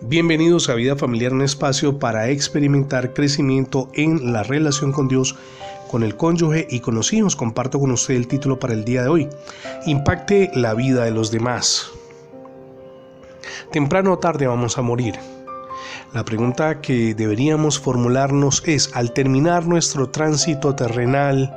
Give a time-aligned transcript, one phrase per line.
[0.00, 5.34] Bienvenidos a Vida Familiar, un espacio para experimentar crecimiento en la relación con Dios,
[5.90, 7.34] con el cónyuge y con los hijos.
[7.34, 9.28] Comparto con usted el título para el día de hoy.
[9.86, 11.90] Impacte la vida de los demás.
[13.72, 15.16] Temprano o tarde vamos a morir.
[16.14, 21.56] La pregunta que deberíamos formularnos es, al terminar nuestro tránsito terrenal,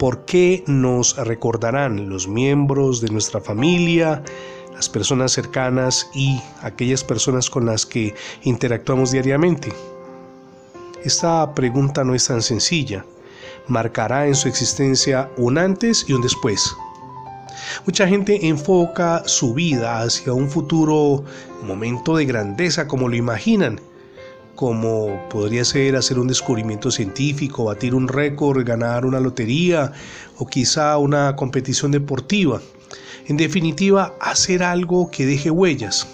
[0.00, 4.24] ¿por qué nos recordarán los miembros de nuestra familia,
[4.78, 8.14] las personas cercanas y aquellas personas con las que
[8.44, 9.72] interactuamos diariamente?
[11.02, 13.04] Esta pregunta no es tan sencilla.
[13.66, 16.72] Marcará en su existencia un antes y un después.
[17.86, 21.24] Mucha gente enfoca su vida hacia un futuro
[21.64, 23.80] momento de grandeza como lo imaginan,
[24.54, 29.90] como podría ser hacer un descubrimiento científico, batir un récord, ganar una lotería
[30.36, 32.60] o quizá una competición deportiva.
[33.28, 36.06] En definitiva, hacer algo que deje huellas.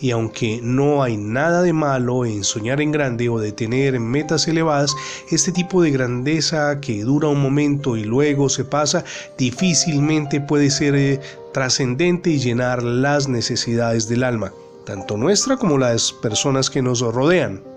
[0.00, 4.46] Y aunque no hay nada de malo en soñar en grande o de tener metas
[4.48, 4.94] elevadas,
[5.30, 9.04] este tipo de grandeza que dura un momento y luego se pasa
[9.36, 11.20] difícilmente puede ser eh,
[11.52, 14.52] trascendente y llenar las necesidades del alma,
[14.86, 17.69] tanto nuestra como las personas que nos rodean.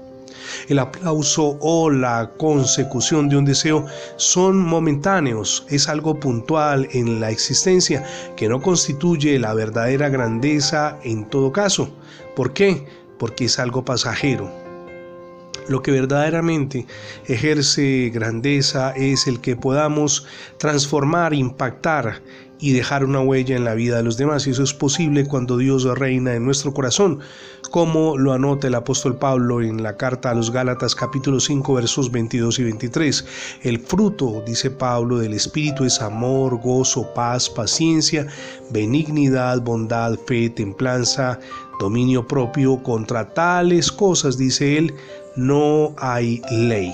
[0.68, 7.32] El aplauso o la consecución de un deseo son momentáneos, es algo puntual en la
[7.32, 8.04] existencia
[8.36, 11.90] que no constituye la verdadera grandeza en todo caso.
[12.36, 12.86] ¿Por qué?
[13.18, 14.64] Porque es algo pasajero.
[15.70, 16.86] Lo que verdaderamente
[17.26, 20.26] ejerce grandeza es el que podamos
[20.58, 22.22] transformar, impactar
[22.64, 24.48] y dejar una huella en la vida de los demás.
[24.48, 27.20] Y eso es posible cuando Dios reina en nuestro corazón,
[27.72, 32.10] como lo anota el apóstol Pablo en la carta a los Gálatas capítulo 5 versos
[32.10, 33.26] 22 y 23.
[33.64, 38.28] El fruto, dice Pablo, del Espíritu es amor, gozo, paz, paciencia,
[38.70, 41.42] benignidad, bondad, fe, templanza,
[41.82, 42.82] dominio propio.
[42.82, 44.94] Contra tales cosas, dice él,
[45.36, 46.94] no hay ley.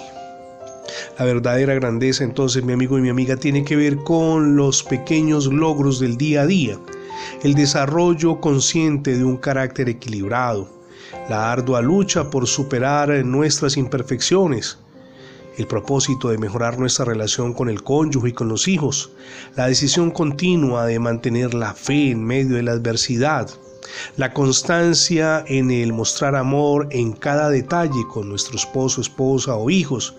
[1.18, 2.24] La verdadera grandeza.
[2.24, 6.42] Entonces, mi amigo y mi amiga, tiene que ver con los pequeños logros del día
[6.42, 6.80] a día,
[7.44, 10.70] el desarrollo consciente de un carácter equilibrado,
[11.30, 14.78] la ardua lucha por superar nuestras imperfecciones,
[15.58, 19.12] el propósito de mejorar nuestra relación con el cónyuge y con los hijos,
[19.58, 23.50] la decisión continua de mantener la fe en medio de la adversidad,
[24.18, 30.16] la constancia en el mostrar amor en cada detalle con nuestro esposo, esposa o hijos.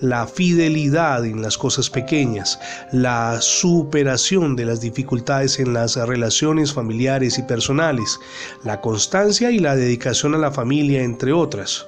[0.00, 2.58] La fidelidad en las cosas pequeñas.
[2.92, 8.18] La superación de las dificultades en las relaciones familiares y personales.
[8.64, 11.86] La constancia y la dedicación a la familia, entre otras.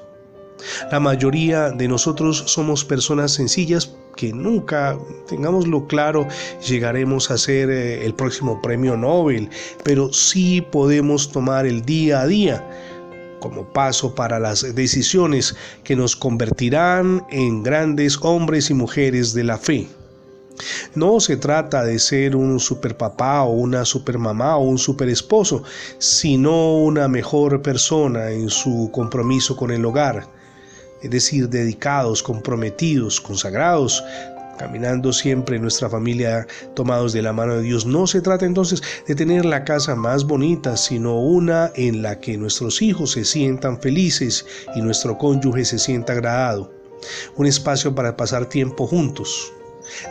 [0.90, 4.98] La mayoría de nosotros somos personas sencillas que nunca,
[5.28, 6.26] tengámoslo claro,
[6.66, 9.50] llegaremos a ser eh, el próximo premio Nobel,
[9.82, 12.68] pero sí podemos tomar el día a día
[13.40, 19.58] como paso para las decisiones que nos convertirán en grandes hombres y mujeres de la
[19.58, 19.86] fe.
[20.94, 25.62] No se trata de ser un superpapá o una supermamá o un superesposo,
[25.98, 30.26] sino una mejor persona en su compromiso con el hogar
[31.04, 34.02] es decir, dedicados, comprometidos, consagrados,
[34.58, 37.84] caminando siempre en nuestra familia tomados de la mano de Dios.
[37.84, 42.38] No se trata entonces de tener la casa más bonita, sino una en la que
[42.38, 46.72] nuestros hijos se sientan felices y nuestro cónyuge se sienta agradado.
[47.36, 49.52] Un espacio para pasar tiempo juntos.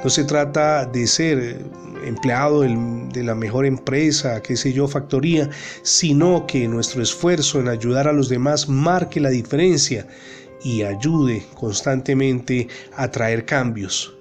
[0.04, 1.58] No se trata de ser
[2.06, 5.50] empleado de la mejor empresa, qué sé yo, factoría,
[5.82, 10.06] sino que nuestro esfuerzo en ayudar a los demás marque la diferencia
[10.64, 14.14] y ayude constantemente a traer cambios.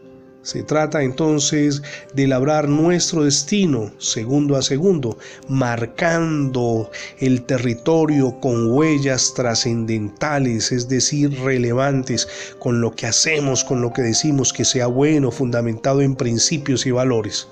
[0.43, 1.83] Se trata entonces
[2.15, 5.17] de labrar nuestro destino segundo a segundo,
[5.49, 12.29] marcando el territorio con huellas trascendentales, es decir, relevantes,
[12.59, 16.91] con lo que hacemos, con lo que decimos que sea bueno, fundamentado en principios y
[16.91, 17.47] valores.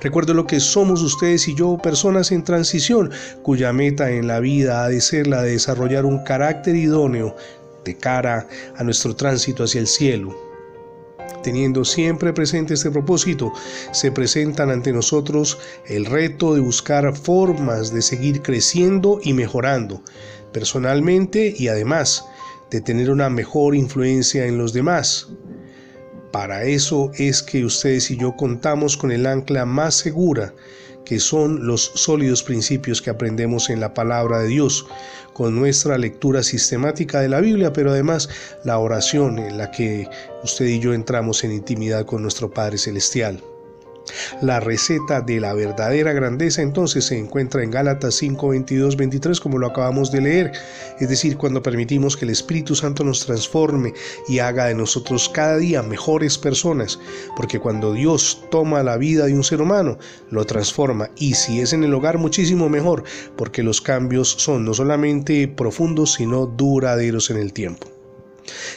[0.00, 4.82] Recuerdo lo que somos ustedes y yo, personas en transición, cuya meta en la vida
[4.82, 7.36] ha de ser la de desarrollar un carácter idóneo
[7.84, 10.36] de cara a nuestro tránsito hacia el cielo.
[11.42, 13.52] Teniendo siempre presente este propósito,
[13.90, 20.02] se presentan ante nosotros el reto de buscar formas de seguir creciendo y mejorando
[20.52, 22.26] personalmente y además
[22.70, 25.28] de tener una mejor influencia en los demás.
[26.32, 30.54] Para eso es que ustedes y yo contamos con el ancla más segura,
[31.04, 34.86] que son los sólidos principios que aprendemos en la palabra de Dios,
[35.34, 38.28] con nuestra lectura sistemática de la Biblia, pero además
[38.64, 40.08] la oración en la que
[40.42, 43.42] usted y yo entramos en intimidad con nuestro Padre Celestial.
[44.40, 49.58] La receta de la verdadera grandeza entonces se encuentra en Gálatas 5, 22, 23 como
[49.58, 50.52] lo acabamos de leer,
[51.00, 53.94] es decir, cuando permitimos que el Espíritu Santo nos transforme
[54.28, 56.98] y haga de nosotros cada día mejores personas,
[57.36, 59.98] porque cuando Dios toma la vida de un ser humano,
[60.30, 61.10] lo transforma.
[61.16, 63.04] Y si es en el hogar muchísimo mejor,
[63.36, 67.91] porque los cambios son no solamente profundos, sino duraderos en el tiempo.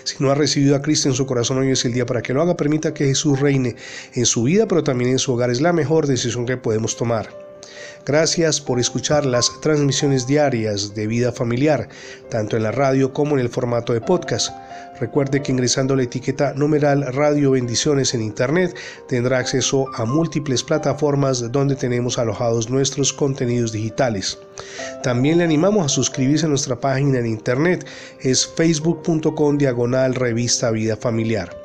[0.05, 2.31] Si no ha recibido a Cristo en su corazón, hoy es el día para que
[2.31, 2.55] lo haga.
[2.55, 3.75] Permita que Jesús reine
[4.13, 5.49] en su vida, pero también en su hogar.
[5.49, 7.44] Es la mejor decisión que podemos tomar.
[8.05, 11.89] Gracias por escuchar las transmisiones diarias de vida familiar,
[12.29, 14.51] tanto en la radio como en el formato de podcast.
[14.99, 18.75] Recuerde que ingresando la etiqueta numeral Radio Bendiciones en Internet
[19.09, 24.37] tendrá acceso a múltiples plataformas donde tenemos alojados nuestros contenidos digitales.
[25.03, 27.85] También le animamos a suscribirse a nuestra página en Internet,
[28.21, 31.64] es facebook.com diagonal revista Vida Familiar.